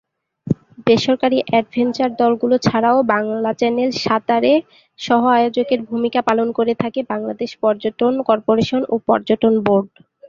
বেসরকারী 0.87 1.37
অ্যাডভেঞ্চার 1.43 2.09
দলগুলো 2.19 2.55
ছাড়াও 2.67 2.97
বাংলা 3.11 3.51
চ্যানেল 3.53 3.89
সাঁতারে 4.03 4.53
সহ-আয়োজকের 4.99 5.79
ভূমিকা 5.89 6.19
পালন 6.29 6.47
করে 6.57 6.73
থাকে 6.81 6.99
বাংলাদেশ 7.11 7.51
পর্যটন 7.63 8.13
করপোরেশন 8.27 8.81
ও 8.87 9.05
পর্যটন 9.07 9.53
বোর্ড। 9.65 9.89